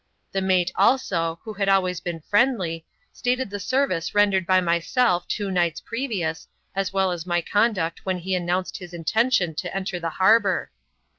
[0.31, 5.51] The mate also— who had always been friendly— stated the service rendered by myself two
[5.51, 10.09] nights previous, as well as my conduct when he announced his intention to enter the
[10.09, 10.71] harbour.